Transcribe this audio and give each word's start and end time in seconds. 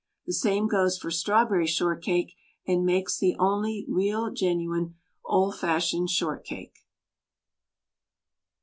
The 0.25 0.33
same 0.33 0.67
goes 0.67 0.97
for 0.97 1.11
strawberry 1.11 1.67
shortcake 1.67 2.33
and 2.65 2.83
makes 2.83 3.19
the 3.19 3.35
only 3.37 3.85
real 3.87 4.31
genuine 4.31 4.95
old 5.23 5.59
fashioned 5.59 6.09
shortcake. 6.09 6.79